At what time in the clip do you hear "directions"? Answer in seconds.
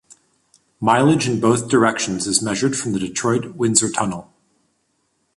1.69-2.25